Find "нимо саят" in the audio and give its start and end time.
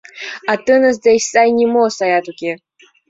1.57-2.25